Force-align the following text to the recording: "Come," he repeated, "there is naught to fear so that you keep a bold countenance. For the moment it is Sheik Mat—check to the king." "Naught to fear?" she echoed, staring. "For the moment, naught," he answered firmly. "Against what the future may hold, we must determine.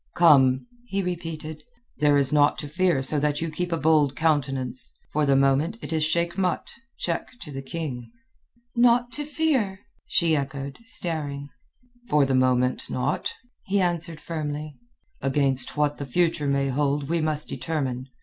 "Come," 0.15 0.65
he 0.87 1.03
repeated, 1.03 1.61
"there 1.99 2.17
is 2.17 2.33
naught 2.33 2.57
to 2.57 2.67
fear 2.67 3.03
so 3.03 3.19
that 3.19 3.39
you 3.39 3.51
keep 3.51 3.71
a 3.71 3.77
bold 3.77 4.15
countenance. 4.15 4.95
For 5.11 5.27
the 5.27 5.35
moment 5.35 5.77
it 5.83 5.93
is 5.93 6.03
Sheik 6.03 6.39
Mat—check 6.39 7.39
to 7.41 7.51
the 7.51 7.61
king." 7.61 8.09
"Naught 8.75 9.11
to 9.11 9.23
fear?" 9.25 9.81
she 10.07 10.35
echoed, 10.35 10.79
staring. 10.85 11.49
"For 12.09 12.25
the 12.25 12.33
moment, 12.33 12.89
naught," 12.89 13.31
he 13.67 13.79
answered 13.79 14.19
firmly. 14.19 14.75
"Against 15.21 15.77
what 15.77 15.99
the 15.99 16.07
future 16.07 16.47
may 16.47 16.69
hold, 16.69 17.07
we 17.07 17.21
must 17.21 17.47
determine. 17.47 18.07